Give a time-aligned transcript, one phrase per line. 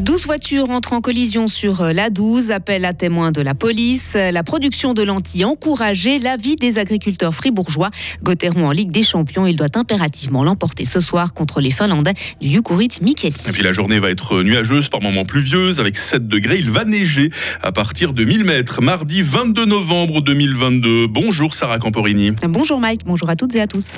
[0.00, 2.50] 12 voitures entrent en collision sur la 12.
[2.50, 4.14] Appel à témoins de la police.
[4.14, 7.90] La production de lentilles encourageait la vie des agriculteurs fribourgeois.
[8.22, 12.48] Gauthieron en Ligue des Champions, il doit impérativement l'emporter ce soir contre les Finlandais du
[12.48, 13.36] Yukurit Mikeli.
[13.48, 16.58] Et puis la journée va être nuageuse, par moments pluvieuse, avec 7 degrés.
[16.58, 17.30] Il va neiger
[17.62, 18.82] à partir de 1000 mètres.
[18.82, 21.06] Mardi 22 novembre 2022.
[21.06, 22.32] Bonjour Sarah Camporini.
[22.48, 23.90] Bonjour Mike, bonjour à toutes et à tous.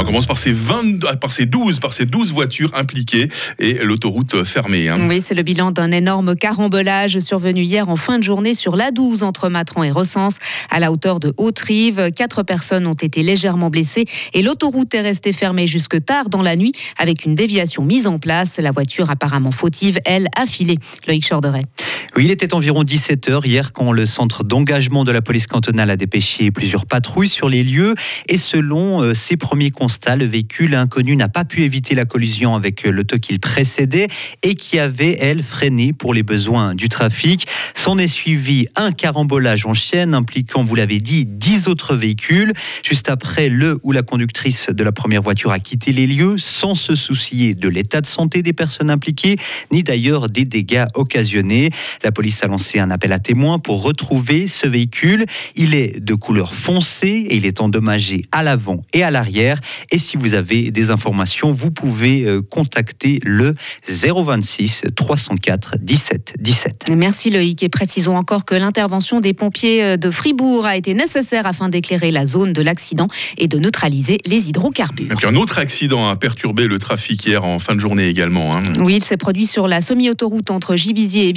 [0.00, 1.14] On commence par ces, 20, ah,
[1.46, 3.28] 12, par ces 12 voitures impliquées
[3.58, 4.88] et l'autoroute fermée.
[4.88, 4.98] Hein.
[5.06, 9.22] Oui, c'est le bilan d'un énorme carambolage survenu hier en fin de journée sur l'A12
[9.22, 10.38] entre Matran et Recense,
[10.70, 12.12] à la hauteur de Haute-Rive.
[12.16, 16.56] Quatre personnes ont été légèrement blessées et l'autoroute est restée fermée jusque tard dans la
[16.56, 18.56] nuit avec une déviation mise en place.
[18.56, 20.76] La voiture apparemment fautive, elle, a filé.
[21.06, 21.66] Loïc Chorderet.
[22.16, 25.96] Oui, il était environ 17h hier quand le centre d'engagement de la police cantonale a
[25.96, 27.94] dépêché plusieurs patrouilles sur les lieux
[28.28, 32.56] et selon euh, ses premiers constats, le véhicule inconnu n'a pas pu éviter la collision
[32.56, 34.08] avec euh, l'auto qu'il précédait
[34.42, 37.46] et qui avait, elle, freiné pour les besoins du trafic.
[37.76, 42.52] S'en est suivi un carambolage en chaîne impliquant, vous l'avez dit, 10 autres véhicules.
[42.82, 46.74] Juste après, le ou la conductrice de la première voiture a quitté les lieux sans
[46.74, 49.36] se soucier de l'état de santé des personnes impliquées,
[49.70, 51.70] ni d'ailleurs des dégâts occasionnés.
[52.02, 55.26] La police a lancé un appel à témoins pour retrouver ce véhicule.
[55.56, 59.58] Il est de couleur foncée et il est endommagé à l'avant et à l'arrière.
[59.90, 63.54] Et si vous avez des informations, vous pouvez euh, contacter le
[63.88, 66.86] 026 304 17 17.
[66.96, 71.46] Merci Loïc et précisons encore que l'intervention des pompiers euh, de Fribourg a été nécessaire
[71.46, 75.12] afin d'éclairer la zone de l'accident et de neutraliser les hydrocarbures.
[75.12, 78.56] Et puis un autre accident a perturbé le trafic hier en fin de journée également.
[78.56, 78.62] Hein.
[78.78, 81.32] Oui, il s'est produit sur la semi-autoroute entre Givisier et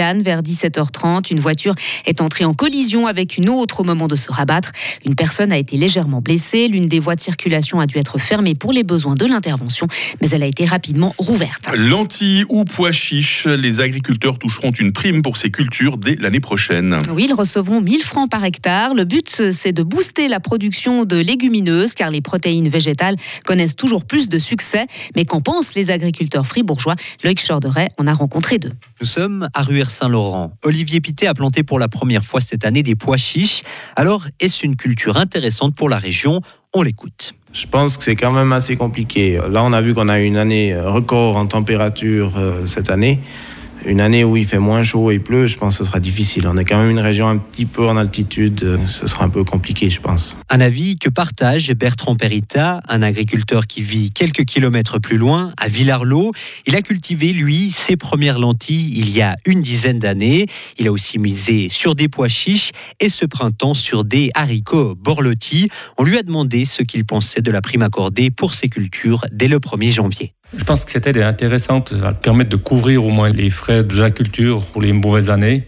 [0.00, 1.30] Vers 17h30.
[1.30, 1.74] Une voiture
[2.06, 4.72] est entrée en collision avec une autre au moment de se rabattre.
[5.04, 6.68] Une personne a été légèrement blessée.
[6.68, 9.88] L'une des voies de circulation a dû être fermée pour les besoins de l'intervention,
[10.22, 11.68] mais elle a été rapidement rouverte.
[11.76, 17.02] Lentilles ou pois chiches, les agriculteurs toucheront une prime pour ces cultures dès l'année prochaine.
[17.12, 18.94] Oui, ils recevront 1000 francs par hectare.
[18.94, 24.06] Le but, c'est de booster la production de légumineuses, car les protéines végétales connaissent toujours
[24.06, 24.86] plus de succès.
[25.14, 26.94] Mais qu'en pensent les agriculteurs fribourgeois?
[27.22, 28.72] Loïc Chorderet en a rencontré deux.
[29.00, 30.52] Nous sommes à Ruer Saint-Laurent.
[30.62, 33.62] Olivier Pité a planté pour la première fois cette année des pois chiches.
[33.96, 36.42] Alors, est-ce une culture intéressante pour la région?
[36.74, 37.32] On l'écoute.
[37.54, 39.40] Je pense que c'est quand même assez compliqué.
[39.50, 43.20] Là, on a vu qu'on a eu une année record en température euh, cette année
[43.84, 46.46] une année où il fait moins chaud et pleut, je pense que ce sera difficile.
[46.48, 49.28] On est quand même une région un petit peu en altitude, euh, ce sera un
[49.28, 50.36] peu compliqué, je pense.
[50.48, 55.68] Un avis que partage Bertrand Perita, un agriculteur qui vit quelques kilomètres plus loin, à
[55.68, 56.32] Villarlot.
[56.66, 60.46] Il a cultivé, lui, ses premières lentilles il y a une dizaine d'années.
[60.78, 62.70] Il a aussi misé sur des pois chiches
[63.00, 65.68] et ce printemps sur des haricots borlotti.
[65.98, 69.48] On lui a demandé ce qu'il pensait de la prime accordée pour ces cultures dès
[69.48, 70.34] le 1er janvier.
[70.56, 71.90] Je pense que cette aide est intéressante.
[71.90, 75.30] Ça va permettre de couvrir au moins les frais de la culture pour les mauvaises
[75.30, 75.64] années.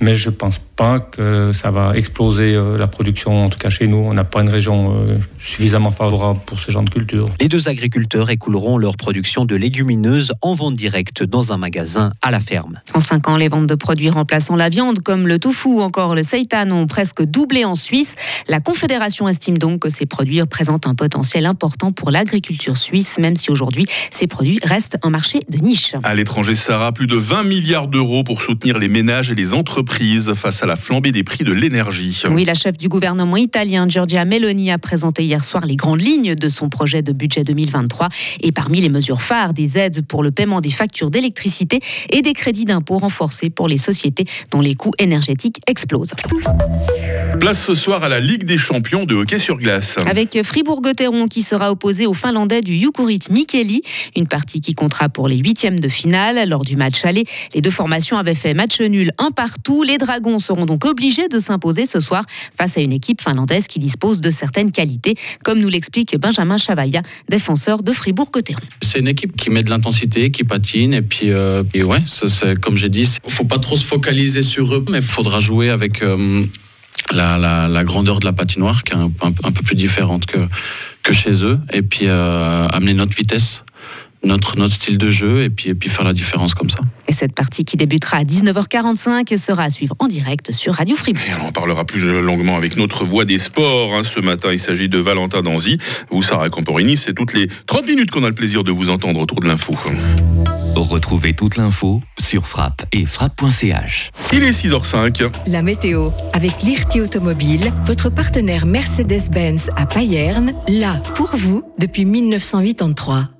[0.00, 3.86] Mais je pense pas que ça va exploser euh, la production, en tout cas chez
[3.86, 3.98] nous.
[3.98, 7.28] On n'a pas une région euh, suffisamment favorable pour ce genre de culture.
[7.38, 12.30] Les deux agriculteurs écouleront leur production de légumineuses en vente directe dans un magasin à
[12.30, 12.80] la ferme.
[12.94, 16.14] En cinq ans, les ventes de produits remplaçant la viande comme le tofu ou encore
[16.14, 18.14] le seitan ont presque doublé en Suisse.
[18.48, 23.36] La Confédération estime donc que ces produits représentent un potentiel important pour l'agriculture suisse, même
[23.36, 25.94] si aujourd'hui ces produits restent un marché de niche.
[26.04, 29.89] À l'étranger, Sarah, plus de 20 milliards d'euros pour soutenir les ménages et les entreprises
[30.34, 32.22] face à la flambée des prix de l'énergie.
[32.30, 36.34] Oui, la chef du gouvernement italien, Giorgia Meloni, a présenté hier soir les grandes lignes
[36.34, 38.08] de son projet de budget 2023
[38.40, 42.32] et parmi les mesures phares, des aides pour le paiement des factures d'électricité et des
[42.32, 46.12] crédits d'impôt renforcés pour les sociétés dont les coûts énergétiques explosent.
[47.38, 49.98] Place ce soir à la Ligue des champions de hockey sur glace.
[50.06, 53.82] Avec Fribourg-Gotteron qui sera opposé au Finlandais du Jukurit Mikeli,
[54.16, 56.48] une partie qui comptera pour les huitièmes de finale.
[56.48, 57.24] Lors du match aller,
[57.54, 59.82] les deux formations avaient fait match nul un partout.
[59.82, 62.24] Les Dragons seront donc obligés de s'imposer ce soir
[62.56, 67.02] face à une équipe finlandaise qui dispose de certaines qualités, comme nous l'explique Benjamin Chavaya,
[67.28, 68.60] défenseur de Fribourg-Gotteron.
[68.82, 72.58] C'est une équipe qui met de l'intensité, qui patine, et puis euh, et ouais, c'est
[72.58, 75.70] comme j'ai dit, il faut pas trop se focaliser sur eux, mais il faudra jouer
[75.70, 76.44] avec euh,
[77.12, 80.48] la, grandeur de la patinoire qui est un, peu plus différente que,
[81.02, 83.64] que chez eux et puis euh, amener notre vitesse
[84.22, 86.80] notre, notre style de jeu et puis, et puis faire la différence comme ça.
[87.08, 91.22] Et cette partie qui débutera à 19h45 sera à suivre en direct sur Radio Fribourg.
[91.42, 93.94] on en parlera plus longuement avec notre voix des sports.
[93.94, 94.02] Hein.
[94.04, 95.78] Ce matin, il s'agit de Valentin Danzy.
[96.10, 99.20] Vous, Sarah Camporini, c'est toutes les 30 minutes qu'on a le plaisir de vous entendre
[99.20, 99.74] autour de l'info.
[100.76, 104.12] Retrouvez toute l'info sur frappe et frappe.ch.
[104.32, 105.32] Il est 6h05.
[105.48, 113.39] La météo avec l'IRT Automobile, votre partenaire Mercedes-Benz à Payerne, là pour vous depuis 1983.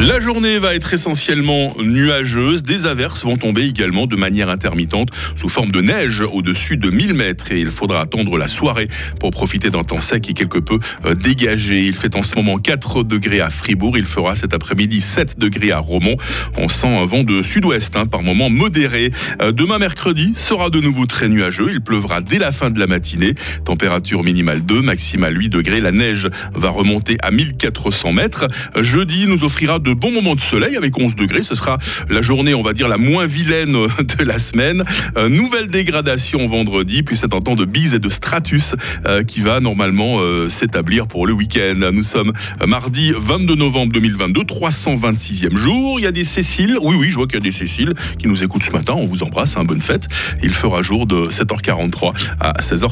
[0.00, 2.62] La journée va être essentiellement nuageuse.
[2.62, 7.12] Des averses vont tomber également de manière intermittente sous forme de neige au-dessus de 1000
[7.12, 7.52] mètres.
[7.52, 8.86] Et il faudra attendre la soirée
[9.18, 11.84] pour profiter d'un temps sec et quelque peu euh, dégagé.
[11.84, 13.98] Il fait en ce moment 4 degrés à Fribourg.
[13.98, 16.16] Il fera cet après-midi 7 degrés à Romont.
[16.56, 19.10] On sent un vent de sud-ouest hein, par moments modéré.
[19.42, 21.68] Euh, demain mercredi sera de nouveau très nuageux.
[21.72, 23.34] Il pleuvra dès la fin de la matinée.
[23.66, 25.80] Température minimale 2, maximale 8 degrés.
[25.82, 28.48] La neige va remonter à 1400 mètres.
[28.76, 31.42] Jeudi nous offrira de bons moments de soleil avec 11 degrés.
[31.42, 31.78] Ce sera
[32.08, 33.72] la journée, on va dire, la moins vilaine
[34.18, 34.84] de la semaine.
[35.16, 38.74] Euh, nouvelle dégradation vendredi, puis c'est un temps de bise et de stratus
[39.06, 41.90] euh, qui va normalement euh, s'établir pour le week-end.
[41.92, 42.32] Nous sommes
[42.66, 46.00] mardi 22 novembre 2022, 326e jour.
[46.00, 46.78] Il y a des Céciles.
[46.80, 48.94] Oui, oui, je vois qu'il y a des Céciles qui nous écoutent ce matin.
[48.96, 50.08] On vous embrasse, un bonne fête.
[50.42, 52.90] Il fera jour de 7h43 à 16h50.